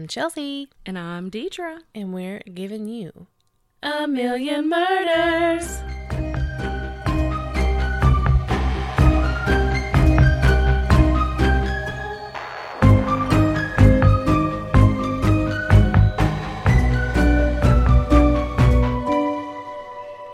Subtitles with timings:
[0.00, 1.80] I'm Chelsea, And I'm Deidre.
[1.94, 3.26] and we're giving you
[3.82, 5.82] A million murders.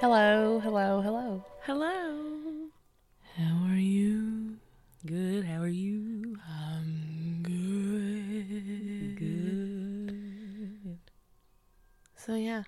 [0.01, 1.43] hello, hello, hello.
[1.63, 2.26] Hello.
[12.27, 12.65] So yeah.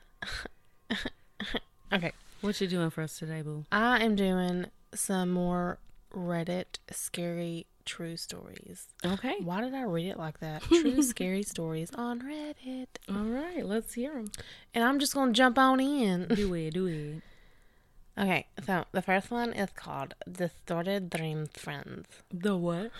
[1.92, 2.12] okay,
[2.42, 3.64] What you doing for us today, boo?
[3.72, 5.78] I am doing some more
[6.14, 8.86] Reddit scary true stories.
[9.04, 9.34] Okay.
[9.40, 10.62] Why did I read it like that?
[10.68, 12.86] True scary stories on Reddit.
[13.08, 13.64] All right.
[13.64, 14.30] Let's hear them.
[14.74, 16.28] And I'm just gonna jump on in.
[16.28, 16.74] Do it.
[16.74, 17.22] Do it.
[18.20, 22.06] Okay, so the first one is called Distorted Dream Friends.
[22.32, 22.90] The what?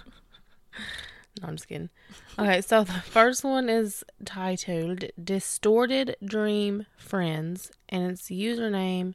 [1.41, 1.91] No, I'm just kidding.
[2.39, 9.15] Okay, so the first one is titled Distorted Dream Friends, and it's username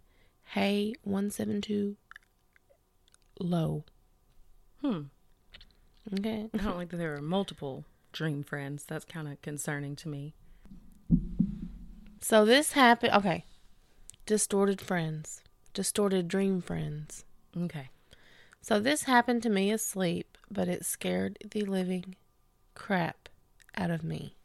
[0.55, 1.95] Hey172
[3.39, 3.85] Low.
[4.81, 5.01] Hmm.
[6.19, 6.49] Okay.
[6.53, 8.83] I don't like that there are multiple dream friends.
[8.85, 10.33] That's kind of concerning to me.
[12.21, 13.13] So this happened.
[13.13, 13.45] Okay.
[14.25, 15.41] Distorted Friends.
[15.73, 17.25] Distorted Dream Friends.
[17.57, 17.89] Okay.
[18.61, 22.15] So this happened to me asleep, but it scared the living
[22.75, 23.29] crap
[23.75, 24.35] out of me.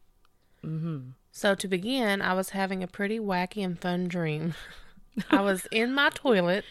[0.65, 1.11] Mm-hmm.
[1.31, 4.55] So to begin, I was having a pretty wacky and fun dream.
[5.31, 6.65] I was in my toilet.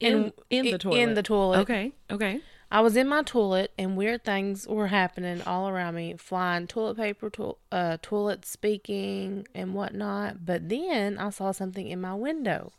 [0.00, 0.98] In in i- the toilet.
[0.98, 1.58] In the toilet.
[1.60, 1.92] Okay.
[2.10, 2.40] Okay.
[2.70, 6.96] I was in my toilet, and weird things were happening all around me, flying toilet
[6.96, 10.44] paper, to- uh, toilet speaking, and whatnot.
[10.44, 12.72] But then I saw something in my window.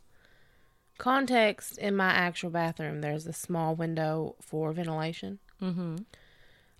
[0.98, 5.38] Context in my actual bathroom, there's a small window for ventilation.
[5.62, 5.96] Mm-hmm.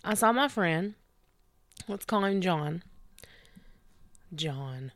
[0.03, 0.95] I saw my friend.
[1.87, 2.83] Let's call him John.
[4.33, 4.91] John.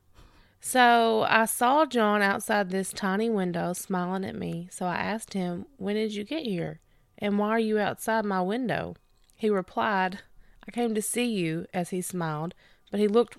[0.62, 4.70] So I saw John outside this tiny window smiling at me.
[4.72, 6.80] So I asked him, When did you get here?
[7.18, 8.96] And why are you outside my window?
[9.36, 10.20] He replied,
[10.68, 12.54] I came to see you as he smiled,
[12.92, 13.38] but he looked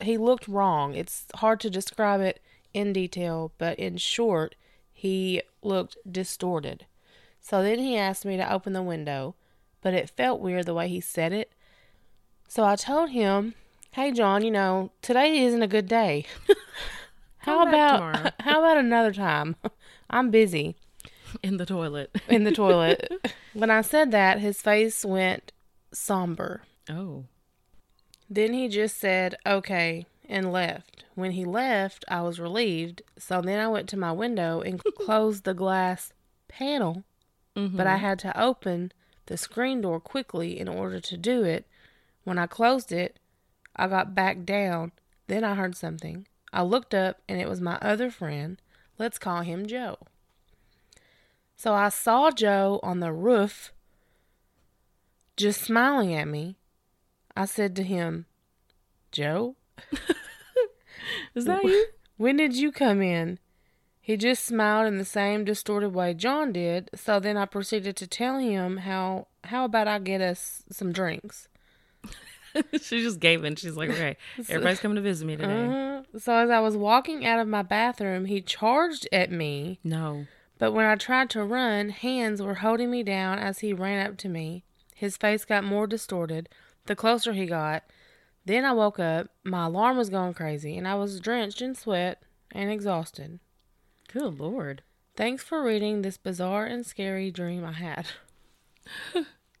[0.00, 0.94] he looked wrong.
[0.94, 2.40] It's hard to describe it
[2.74, 4.54] in detail, but in short,
[4.92, 6.86] he looked distorted.
[7.40, 9.34] So then he asked me to open the window,
[9.82, 11.52] but it felt weird the way he said it.
[12.48, 13.54] So I told him,
[13.92, 16.24] "Hey John, you know, today isn't a good day.
[17.38, 19.56] how about tomorrow." how about another time?
[20.10, 20.76] I'm busy
[21.42, 22.10] In the toilet.
[22.28, 23.10] in the toilet."
[23.54, 25.52] when I said that, his face went
[25.92, 26.62] somber.
[26.90, 27.24] Oh.
[28.30, 31.04] Then he just said, "Okay," and left.
[31.14, 33.02] When he left, I was relieved.
[33.18, 36.12] So then I went to my window and closed the glass
[36.48, 37.04] panel
[37.54, 37.76] Mm-hmm.
[37.76, 38.92] but I had to open
[39.26, 41.66] the screen door quickly in order to do it.
[42.24, 43.18] When I closed it,
[43.76, 44.92] I got back down.
[45.26, 46.26] Then I heard something.
[46.52, 48.60] I looked up and it was my other friend.
[48.98, 49.98] Let's call him Joe.
[51.56, 53.72] So I saw Joe on the roof
[55.36, 56.56] just smiling at me.
[57.36, 58.26] I said to him,
[59.10, 59.56] Joe,
[61.34, 61.86] Is that you?
[62.16, 63.38] when did you come in?
[64.04, 66.90] He just smiled in the same distorted way John did.
[66.92, 71.48] So then I proceeded to tell him how how about I get us some drinks.
[72.72, 73.54] she just gave in.
[73.54, 74.16] She's like, okay,
[74.48, 75.66] everybody's coming to visit me today.
[75.66, 76.02] Uh-huh.
[76.18, 79.78] So as I was walking out of my bathroom, he charged at me.
[79.84, 80.26] No.
[80.58, 84.16] But when I tried to run, hands were holding me down as he ran up
[84.18, 84.64] to me.
[84.94, 86.48] His face got more distorted
[86.86, 87.84] the closer he got.
[88.44, 89.28] Then I woke up.
[89.44, 93.38] My alarm was going crazy, and I was drenched in sweat and exhausted.
[94.12, 94.82] Good lord.
[95.16, 98.06] Thanks for reading this bizarre and scary dream I had.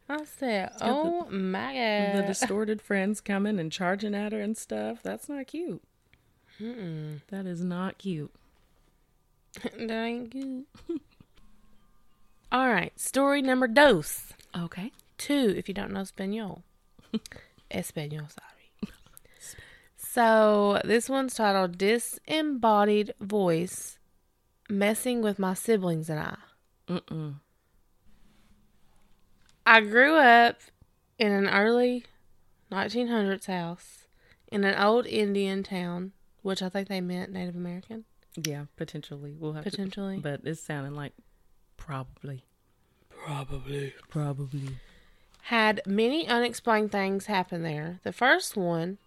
[0.08, 4.40] I said, got the- "Oh my god!" The distorted friends coming and charging at her
[4.40, 4.98] and stuff.
[5.02, 5.82] That's not cute.
[6.58, 8.32] That is not cute.
[9.62, 10.64] that ain't good.
[12.52, 14.32] All right, story number dos.
[14.56, 14.92] Okay.
[15.16, 16.62] Two, if you don't know Espanol.
[17.70, 18.92] Espanol, sorry.
[19.96, 23.98] So this one's titled "Disembodied Voice
[24.72, 26.36] Messing with My Siblings and I."
[26.88, 27.34] Mm-mm.
[29.66, 30.60] I grew up
[31.18, 32.04] in an early
[32.70, 34.06] 1900s house
[34.50, 38.04] in an old Indian town, which I think they meant Native American,
[38.42, 39.36] Yeah, potentially.
[39.38, 40.16] We'll have potentially.
[40.16, 40.22] to.
[40.22, 41.12] But it's sounding like
[41.76, 42.44] probably.
[43.10, 43.94] Probably.
[44.08, 44.78] Probably.
[45.42, 48.00] Had many unexplained things happen there.
[48.04, 48.98] The first one,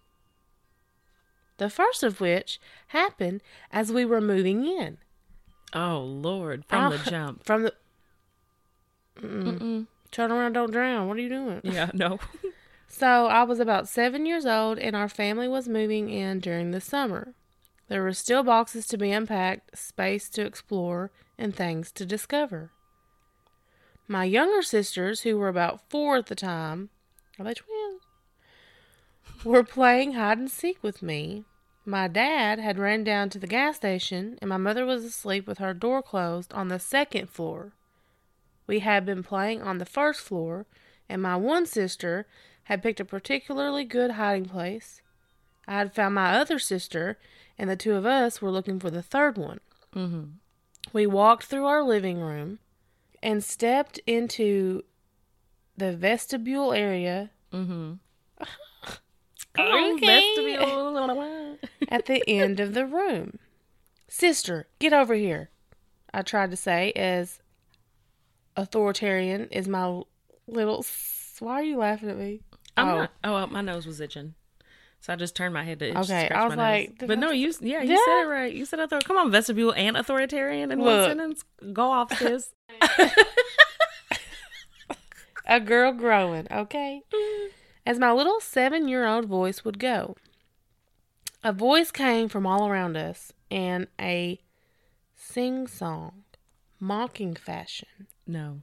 [1.58, 2.58] the first of which
[2.88, 4.98] happened as we were moving in.
[5.72, 6.64] Oh Lord!
[6.66, 6.96] From Oh.
[6.96, 7.44] the jump.
[7.44, 7.72] From the.
[9.20, 9.58] Mm-mm.
[9.58, 9.86] Mm-mm.
[10.10, 11.08] Turn around, don't drown.
[11.08, 11.60] What are you doing?
[11.64, 11.90] Yeah.
[11.94, 12.18] No.
[12.88, 16.80] So I was about seven years old, and our family was moving in during the
[16.80, 17.34] summer.
[17.88, 22.70] There were still boxes to be unpacked, space to explore, and things to discover.
[24.08, 26.88] My younger sisters, who were about four at the time,
[27.38, 28.02] are they twins?
[29.44, 31.44] Were playing hide and seek with me.
[31.88, 35.58] My dad had ran down to the gas station, and my mother was asleep with
[35.58, 37.72] her door closed on the second floor.
[38.66, 40.66] We had been playing on the first floor,
[41.08, 42.26] and my one sister
[42.64, 45.00] had picked a particularly good hiding place.
[45.68, 47.18] I had found my other sister,
[47.56, 49.60] and the two of us were looking for the third one.
[49.94, 50.24] Mm-hmm.
[50.92, 52.58] We walked through our living room
[53.22, 54.82] and stepped into
[55.76, 57.92] the vestibule area Mm-hmm.
[59.58, 61.45] Okay.
[61.88, 63.38] At the end of the room.
[64.08, 65.50] Sister, get over here.
[66.14, 67.40] I tried to say as
[68.56, 70.02] authoritarian is my
[70.46, 70.78] little.
[70.78, 72.40] s- Why are you laughing at me?
[72.76, 73.10] I'm oh, not.
[73.24, 74.34] Oh, my nose was itching,
[75.00, 77.36] so I just turned my head to itch, Okay, I was like, but no, fuck-
[77.36, 77.96] you, yeah, you Yeah.
[78.04, 78.52] said it right.
[78.54, 78.98] You said author.
[79.00, 81.44] Come on, vestibule and authoritarian in one sentence.
[81.72, 82.52] Go off, sis.
[85.46, 87.02] a girl growing, okay?
[87.86, 90.16] As my little seven year old voice would go.
[91.46, 94.40] A voice came from all around us in a
[95.14, 96.24] sing song,
[96.80, 98.08] mocking fashion.
[98.26, 98.62] no.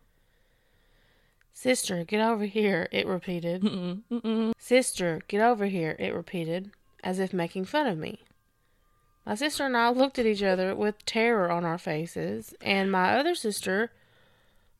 [1.53, 3.61] Sister, get over here, it repeated.
[3.61, 4.51] Mm-mm, mm-mm.
[4.57, 6.71] Sister, get over here, it repeated,
[7.01, 8.19] as if making fun of me.
[9.25, 13.17] My sister and I looked at each other with terror on our faces, and my
[13.17, 13.93] other sister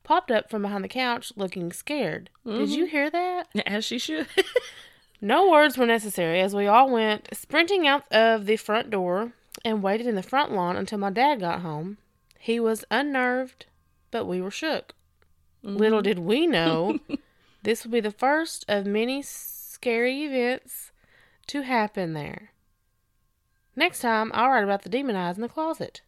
[0.04, 2.30] popped up from behind the couch looking scared.
[2.46, 2.74] Did mm-hmm.
[2.74, 3.48] you hear that?
[3.66, 4.28] As she should.
[5.24, 9.32] No words were necessary as we all went sprinting out of the front door
[9.64, 11.98] and waited in the front lawn until my dad got home.
[12.38, 13.68] He was unnerved,
[14.12, 14.94] but we were shook.
[15.64, 15.78] Mm-hmm.
[15.78, 17.00] Little did we know
[17.64, 20.92] this would be the first of many scary events
[21.48, 22.52] to happen there.
[23.78, 26.02] Next time, I'll write about the demon eyes in the closet.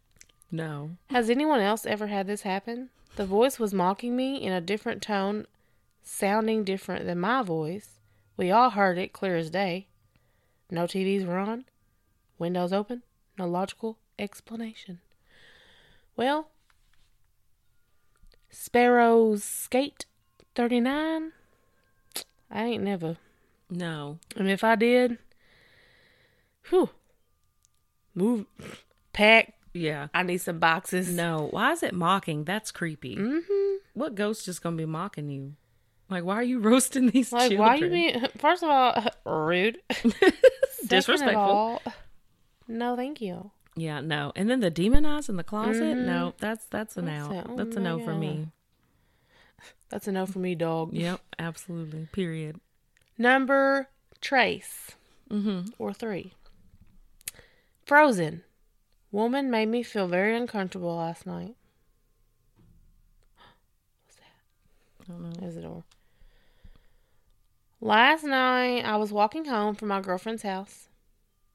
[0.50, 0.90] no.
[1.08, 2.90] Has anyone else ever had this happen?
[3.16, 5.46] The voice was mocking me in a different tone,
[6.02, 7.95] sounding different than my voice.
[8.36, 9.86] We all heard it clear as day.
[10.70, 11.64] No TVs were on,
[12.38, 13.02] windows open,
[13.38, 15.00] no logical explanation.
[16.16, 16.48] Well,
[18.50, 20.06] Sparrow's Skate
[20.54, 21.32] 39?
[22.50, 23.16] I ain't never.
[23.70, 24.18] No.
[24.36, 25.18] And if I did,
[26.68, 26.90] whew,
[28.14, 28.46] move,
[29.12, 29.54] pack.
[29.72, 30.08] Yeah.
[30.14, 31.12] I need some boxes.
[31.12, 31.48] No.
[31.50, 32.44] Why is it mocking?
[32.44, 33.16] That's creepy.
[33.16, 33.76] Mm-hmm.
[33.92, 35.54] What ghost is gonna be mocking you?
[36.08, 37.60] Like, why are you roasting these Like, children?
[37.68, 38.26] why you being?
[38.38, 38.94] First of all,
[39.24, 39.78] rude.
[40.86, 41.40] Disrespectful?
[41.42, 41.82] all,
[42.68, 43.50] no, thank you.
[43.74, 44.32] Yeah, no.
[44.36, 45.82] And then the demon eyes in the closet?
[45.96, 46.06] Mhm.
[46.06, 47.44] No, that's that's a That's no.
[47.48, 48.48] oh that's a my no for me.
[49.88, 50.92] That's a no for me, dog.
[50.92, 52.08] Yep, absolutely.
[52.12, 52.60] Period.
[53.18, 53.88] Number
[54.20, 54.92] trace
[55.30, 55.70] Mm-hmm.
[55.78, 56.32] or three.
[57.84, 58.42] Frozen.
[59.12, 61.54] Woman made me feel very uncomfortable last night.
[65.00, 65.30] I don't know.
[65.40, 65.84] There's the door.
[67.80, 70.88] Last night, I was walking home from my girlfriend's house.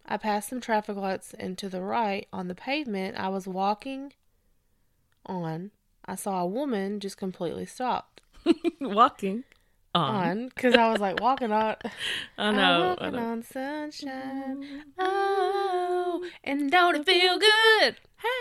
[0.05, 4.13] I passed some traffic lights, and to the right, on the pavement I was walking
[5.25, 5.71] on,
[6.05, 8.21] I saw a woman just completely stopped
[8.81, 9.43] Walking
[9.93, 10.49] on.
[10.49, 11.75] because I was like walking on.
[12.37, 12.55] I know.
[12.55, 12.83] I'm know.
[12.83, 13.25] I walking know.
[13.31, 14.83] on sunshine.
[14.97, 17.97] Oh, and don't it feel good?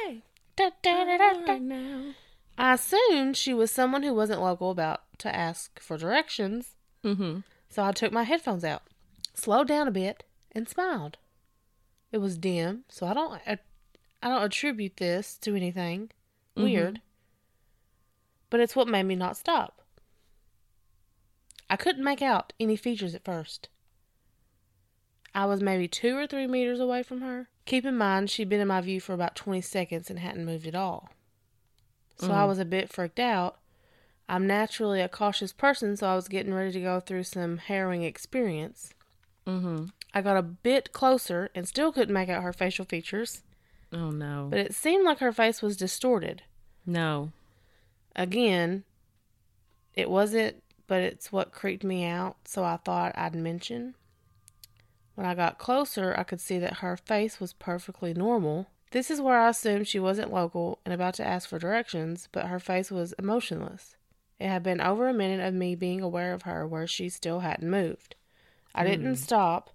[0.07, 0.23] Hey.
[0.57, 1.53] Da, da, da, da, da.
[1.53, 2.13] Right now.
[2.59, 6.75] I assumed she was someone who wasn't local about to ask for directions.
[7.05, 7.41] Mm-hmm.
[7.71, 8.83] So I took my headphones out,
[9.33, 11.19] slowed down a bit, and smiled.
[12.13, 13.59] It was dim, so I don't I,
[14.23, 16.11] I don't attribute this to anything
[16.57, 16.63] Mhm.
[16.65, 17.01] weird.
[18.51, 19.81] But it's what made me not stop.
[21.69, 23.69] I couldn't make out any features at first.
[25.33, 27.49] I was maybe two or three meters away from her.
[27.67, 30.67] Keep in mind, she'd been in my view for about 20 seconds and hadn't moved
[30.67, 31.11] at all.
[32.19, 32.49] So I Mhm.
[32.49, 33.60] was a bit freaked out.
[34.31, 38.05] I'm naturally a cautious person, so I was getting ready to go through some harrowing
[38.05, 38.95] experience.
[39.45, 39.87] Mm-hmm.
[40.15, 43.43] I got a bit closer and still couldn't make out her facial features,
[43.93, 44.47] Oh no.
[44.49, 46.43] but it seemed like her face was distorted.
[46.87, 47.33] no.
[48.17, 48.83] Again,
[49.95, 53.95] it wasn't, but it's what creeped me out, so I thought I'd mention.
[55.15, 58.67] When I got closer, I could see that her face was perfectly normal.
[58.91, 62.47] This is where I assumed she wasn't local and about to ask for directions, but
[62.47, 63.97] her face was emotionless.
[64.41, 67.41] It had been over a minute of me being aware of her where she still
[67.41, 68.15] hadn't moved.
[68.75, 69.15] I didn't hmm.
[69.15, 69.71] stop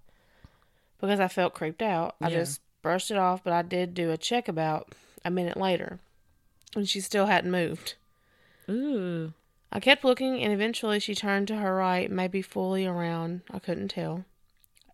[1.00, 2.16] because I felt creeped out.
[2.20, 2.38] I Yeah.
[2.40, 4.92] just brushed it off, but I did do a check about
[5.24, 6.00] a minute later,
[6.74, 7.94] and she still hadn't moved.
[8.68, 9.32] Ooh.
[9.70, 13.42] I kept looking, and eventually she turned to her right, maybe fully around.
[13.50, 14.24] I couldn't tell.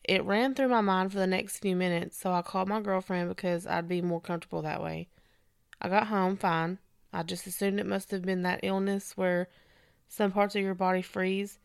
[0.05, 3.29] It ran through my mind for the next few minutes, so I called my girlfriend
[3.29, 5.09] because I'd be more comfortable that way.
[5.81, 6.79] I got home fine.
[7.13, 9.49] I just assumed it must have been that illness where
[10.13, 11.59] some parts of your body freeze.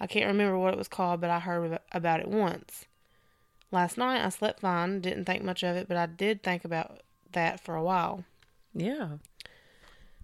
[0.00, 2.86] I can't remember what it was called, but I heard about it once.
[3.70, 7.02] Last night I slept fine, didn't think much of it, but I did think about
[7.32, 8.24] that for a while.
[8.74, 9.18] Yeah.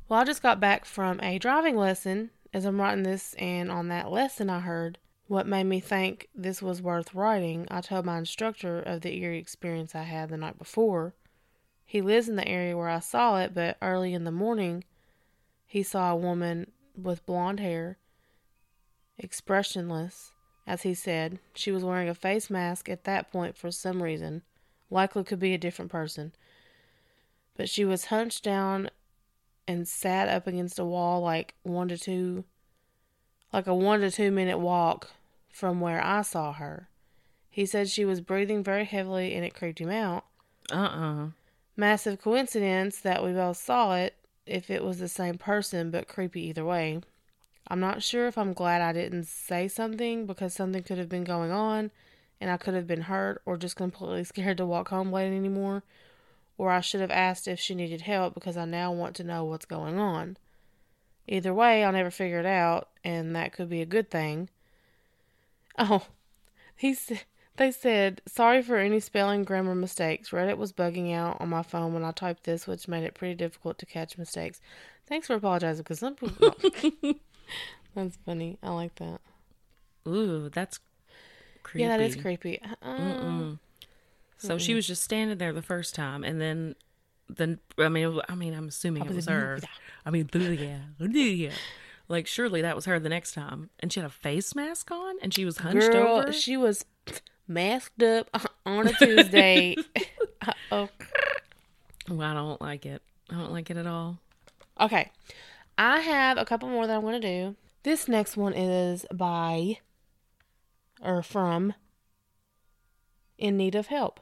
[0.09, 3.87] Well, I just got back from a driving lesson as I'm writing this, and on
[3.89, 4.99] that lesson, I heard
[5.29, 7.69] what made me think this was worth writing.
[7.71, 11.15] I told my instructor of the eerie experience I had the night before.
[11.85, 14.83] He lives in the area where I saw it, but early in the morning,
[15.67, 17.99] he saw a woman with blonde hair,
[19.19, 20.33] expressionless,
[20.67, 21.39] as he said.
[21.55, 24.43] She was wearing a face mask at that point for some reason.
[24.91, 26.33] Likely could be a different person.
[27.57, 28.91] But she was hunched down
[29.67, 32.45] and sat up against a wall like one to two
[33.53, 35.11] like a one to two minute walk
[35.53, 36.89] from where I saw her.
[37.51, 40.25] He said she was breathing very heavily and it creeped him out.
[40.71, 41.27] Uh uh
[41.77, 44.15] Massive coincidence that we both saw it
[44.47, 47.01] if it was the same person, but creepy either way.
[47.69, 51.25] I'm not sure if I'm glad I didn't say something because something could have been
[51.25, 51.91] going on
[52.41, 55.85] and I could have been hurt or just completely scared to walk home late anymore
[56.59, 59.45] or I should have asked if she needed help because I now want to know
[59.45, 60.37] what's going on.
[61.27, 64.49] Either way, I'll never figure it out, and that could be a good thing.
[65.79, 66.07] Oh,
[66.77, 67.23] he said.
[67.63, 70.31] They said, sorry for any spelling grammar mistakes.
[70.31, 73.37] Reddit was bugging out on my phone when I typed this, which made it pretty
[73.37, 74.61] difficult to catch mistakes.
[75.07, 76.57] Thanks for apologizing because some people.
[77.95, 78.59] that's funny.
[78.65, 79.21] I like that.
[80.09, 80.81] Ooh, that's
[81.63, 81.85] creepy.
[81.85, 82.61] Yeah, that is creepy.
[82.83, 83.53] Uh,
[84.39, 86.75] So she was just standing there the first time, and then,
[87.29, 89.61] then I mean, I mean, I'm assuming it was her.
[90.05, 91.51] I mean, yeah, yeah.
[92.09, 95.15] Like surely that was her the next time, and she had a face mask on,
[95.23, 96.33] and she was hunched Girl, over.
[96.33, 96.85] she was
[97.47, 98.29] masked up
[98.67, 99.77] on a Tuesday.
[100.73, 100.89] oh.
[102.09, 103.03] Well, I don't like it.
[103.31, 104.19] I don't like it at all.
[104.81, 105.11] Okay.
[105.79, 107.57] I have a couple more that I'm going to do.
[107.83, 109.79] This next one is by
[111.03, 111.75] or from
[113.39, 114.21] In Need of Help.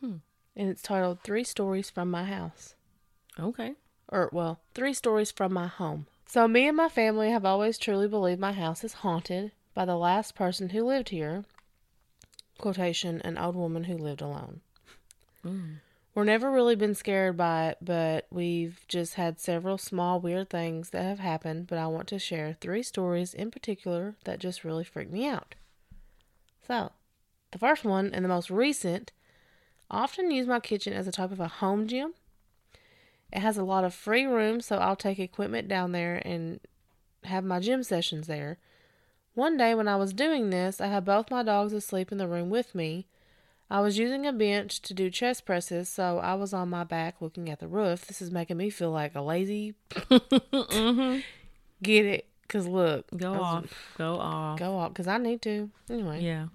[0.00, 0.16] Hmm.
[0.56, 2.74] And it's titled Three Stories from My House.
[3.38, 3.74] Okay.
[4.08, 6.06] Or, well, Three Stories from My Home.
[6.26, 9.96] So, me and my family have always truly believed my house is haunted by the
[9.96, 11.44] last person who lived here.
[12.58, 14.60] Quotation, an old woman who lived alone.
[15.44, 15.76] Mm.
[16.14, 20.90] We're never really been scared by it, but we've just had several small weird things
[20.90, 21.68] that have happened.
[21.68, 25.54] But I want to share three stories in particular that just really freaked me out.
[26.66, 26.90] So,
[27.52, 29.12] the first one and the most recent,
[29.90, 32.14] I often use my kitchen as a type of a home gym.
[33.32, 36.60] It has a lot of free room, so I'll take equipment down there and
[37.24, 38.58] have my gym sessions there.
[39.38, 42.26] One day when I was doing this, I had both my dogs asleep in the
[42.26, 43.06] room with me.
[43.70, 47.20] I was using a bench to do chest presses, so I was on my back
[47.20, 48.04] looking at the roof.
[48.04, 49.74] This is making me feel like a lazy.
[49.92, 51.20] mm-hmm.
[51.84, 52.26] Get it?
[52.48, 53.94] Cause look, Go was- off.
[53.96, 54.58] Go off.
[54.58, 54.92] go off.
[54.94, 55.70] Cause I need to.
[55.88, 56.48] Anyway, Yeah.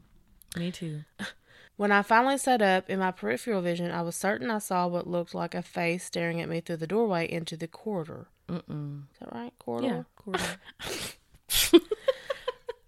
[0.58, 1.06] Me too.
[1.78, 5.08] when I finally sat up in my peripheral vision, I was certain I saw what
[5.08, 8.28] looked like a face staring at me through the doorway into the corridor.
[8.50, 9.04] Mm-mm.
[9.14, 9.54] Is that right?
[9.58, 9.88] Corridor.
[9.88, 10.04] Yeah.
[10.18, 11.80] Quarter.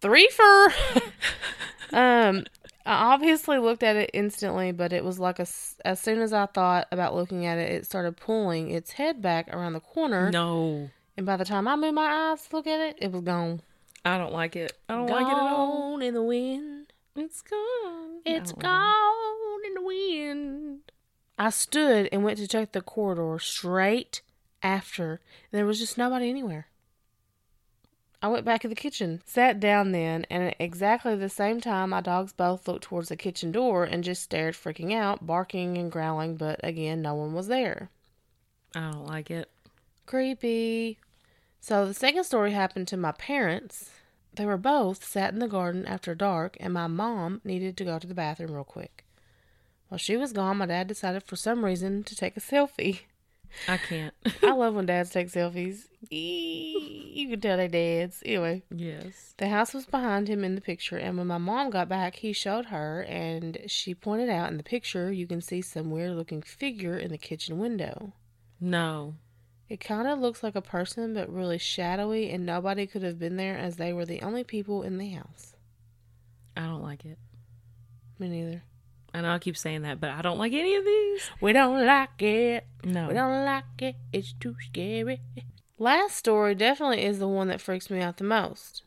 [0.05, 0.67] three for
[1.97, 2.43] um
[2.85, 5.47] i obviously looked at it instantly but it was like a
[5.83, 9.47] as soon as i thought about looking at it it started pulling its head back
[9.53, 10.89] around the corner no.
[11.17, 13.61] and by the time i moved my eyes to look at it it was gone
[14.07, 14.71] I don't like it.
[14.87, 15.99] I don't gone like it at all.
[15.99, 18.19] in the wind It's gone.
[18.23, 18.61] it's I don't like it.
[18.61, 20.79] gone in the wind
[21.39, 24.21] i stood and went to check the corridor straight
[24.61, 26.67] after and there was just nobody anywhere
[28.25, 31.91] I went back to the kitchen, sat down then, and at exactly the same time,
[31.91, 35.91] my dogs both looked towards the kitchen door and just stared, freaking out, barking and
[35.91, 37.91] growling, but again, no one was there.
[38.73, 39.47] I don't like it.
[40.07, 40.97] Creepy.
[41.61, 43.91] So the second story happened to my parents.
[44.33, 47.99] They were both sat in the garden after dark, and my mom needed to go
[47.99, 49.05] to the bathroom real quick.
[49.89, 53.01] While she was gone, my dad decided for some reason to take a selfie.
[53.67, 54.13] I can't.
[54.43, 55.87] I love when dads take selfies.
[56.11, 58.21] Eee, You can tell they dads.
[58.25, 58.63] Anyway.
[58.69, 59.33] yes.
[59.37, 62.33] The house was behind him in the picture, and when my mom got back, he
[62.33, 66.41] showed her, and she pointed out in the picture you can see some weird looking
[66.41, 68.13] figure in the kitchen window.
[68.59, 69.15] No.
[69.67, 73.35] It kind of looks like a person, but really shadowy, and nobody could have been
[73.35, 75.55] there as they were the only people in the house.
[76.55, 77.17] I don't like it.
[78.19, 78.63] Me neither.
[79.15, 81.29] I know I keep saying that, but I don't like any of these.
[81.39, 82.65] We don't like it.
[82.83, 83.07] No.
[83.07, 83.95] We don't like it.
[84.11, 85.21] It's too scary.
[85.79, 88.83] Last story definitely is the one that freaks me out the most.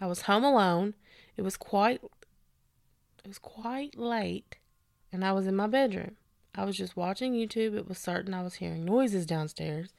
[0.00, 0.94] I was home alone.
[1.36, 4.56] It was quite it was quite late
[5.12, 6.16] and I was in my bedroom.
[6.52, 7.76] I was just watching YouTube.
[7.76, 9.90] It was certain I was hearing noises downstairs,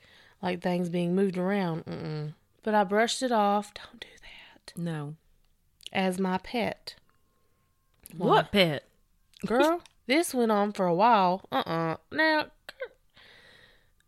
[0.42, 1.86] like things being moved around.
[1.86, 2.34] Mm-mm.
[2.64, 3.74] But I brushed it off.
[3.74, 4.74] Don't do that.
[4.76, 5.16] No.
[5.94, 6.96] As my pet.
[8.18, 8.84] What pet?
[9.46, 11.44] Girl, this went on for a while.
[11.52, 12.46] Uh uh Now,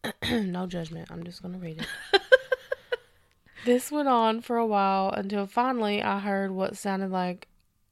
[0.32, 1.10] no judgment.
[1.12, 2.22] I'm just going to read it.
[3.66, 7.48] this went on for a while until finally I heard what sounded like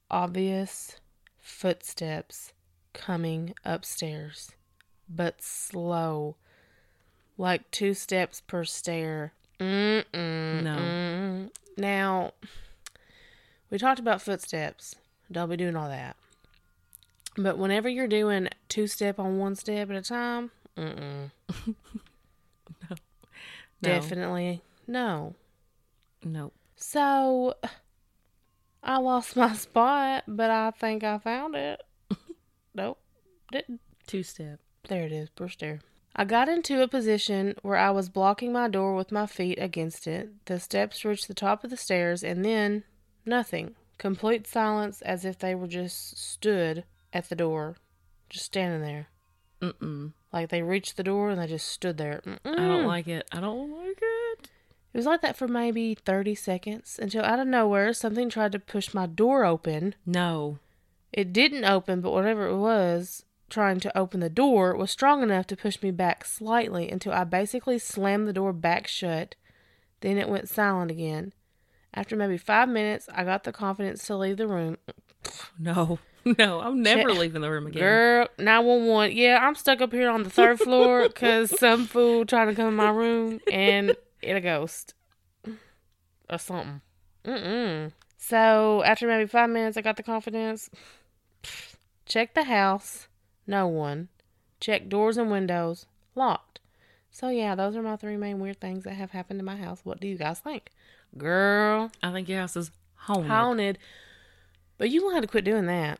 [0.10, 1.00] obvious
[1.40, 2.54] footsteps
[2.94, 4.52] coming upstairs,
[5.10, 6.36] but slow,
[7.38, 9.34] like two steps per stair.
[9.60, 10.76] Mm-mm, No.
[10.78, 11.50] mm.
[11.78, 12.32] Now,
[13.70, 14.96] we talked about footsteps.
[15.32, 16.16] Don't be doing all that.
[17.38, 21.32] But whenever you're doing two step on one step at a time, mm-mm.
[22.90, 23.90] No.
[23.90, 25.36] definitely no.
[26.24, 26.54] Nope.
[26.76, 27.54] So
[28.84, 31.84] I lost my spot, but I think I found it.
[32.74, 33.00] nope,
[33.52, 33.82] didn't.
[34.08, 34.60] Two step.
[34.88, 35.82] There it is, per stair.
[36.16, 40.08] I got into a position where I was blocking my door with my feet against
[40.08, 40.30] it.
[40.46, 42.84] The steps reached the top of the stairs, and then
[43.26, 43.76] nothing.
[44.00, 46.84] Complete silence as if they were just stood
[47.14, 47.76] at the door,
[48.30, 49.08] just standing there.
[49.62, 50.14] Mm-mm.
[50.32, 52.22] Like they reached the door and they just stood there.
[52.26, 52.56] I Mm-mm.
[52.58, 53.28] don't like it.
[53.32, 54.50] I don't like it.
[54.94, 58.60] It was like that for maybe 30 seconds until out of nowhere something tried to
[58.60, 59.96] push my door open.
[60.06, 60.60] No.
[61.14, 65.48] It didn't open, but whatever it was trying to open the door was strong enough
[65.48, 69.36] to push me back slightly until I basically slammed the door back shut.
[70.02, 71.34] Then it went silent again.
[71.94, 74.78] After maybe five minutes, I got the confidence to leave the room.
[75.58, 76.00] No.
[76.38, 76.60] No.
[76.60, 77.20] I'm never Shit.
[77.20, 77.82] leaving the room again.
[77.82, 79.16] Girl, 911.
[79.16, 82.68] Yeah, I'm stuck up here on the third floor because some fool trying to come
[82.68, 84.94] in my room and it a ghost
[86.30, 86.82] or something.
[87.26, 87.92] Mm-mm.
[88.18, 90.70] So after maybe five minutes, I got the confidence.
[92.06, 93.08] Check the house.
[93.46, 94.10] No one.
[94.60, 95.86] Check doors and windows.
[96.16, 96.60] Locked.
[97.12, 99.82] So yeah, those are my three main weird things that have happened in my house.
[99.84, 100.72] What do you guys think?
[101.18, 103.28] Girl, I think your house is haunted.
[103.32, 103.78] haunted.
[104.78, 106.00] But you gonna have to quit doing that.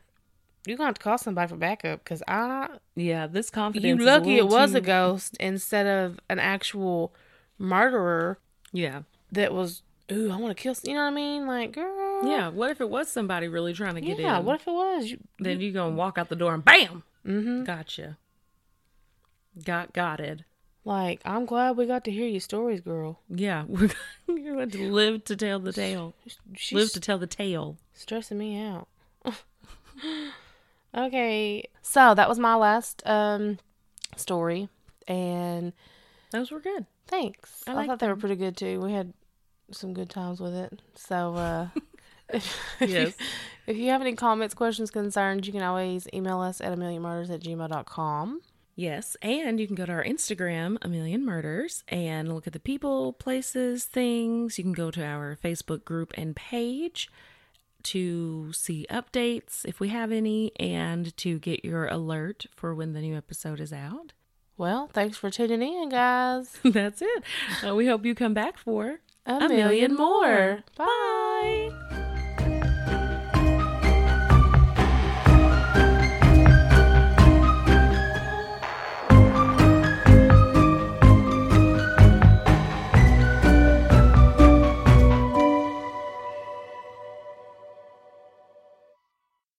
[0.68, 3.98] You're gonna have to call somebody for backup because I Yeah, this confidence.
[4.00, 7.14] you lucky it was too- a ghost instead of an actual
[7.58, 8.38] murderer
[8.72, 9.02] Yeah.
[9.32, 12.48] that was ooh i want to kill you know what i mean like girl Yeah.
[12.48, 14.20] What if it was somebody really trying to get yeah in?
[14.22, 17.02] Yeah what if it was you, Then you gonna walk out the door and bam,
[17.26, 18.16] mm-hmm gotcha.
[19.64, 20.44] Got got it.
[20.84, 23.90] like i'm glad we got to hear your stories girl Yeah, we're
[24.28, 26.14] you're going to live to tell the tale.
[26.54, 27.76] she's Live to tell the tale.
[27.92, 28.86] stressing me out
[30.96, 33.58] okay so that was my last um
[34.16, 34.68] story
[35.06, 35.72] and
[36.32, 36.86] Those were good.
[37.06, 39.12] thanks I i, thought they were pretty good too we had
[39.70, 41.68] some good times with it so uh
[42.32, 43.14] if, Yes.
[43.66, 47.00] If you have any comments, questions, concerns, you can always email us at a million
[47.02, 48.42] murders at gmail.com.
[48.76, 52.60] Yes, and you can go to our Instagram, A Million Murders, and look at the
[52.60, 54.56] people, places, things.
[54.56, 57.10] You can go to our Facebook group and page
[57.84, 63.00] to see updates if we have any, and to get your alert for when the
[63.00, 64.12] new episode is out.
[64.58, 66.58] Well, thanks for tuning in, guys.
[66.64, 67.22] That's it.
[67.64, 70.64] Uh, we hope you come back for A, million, more.
[70.76, 71.70] Bye.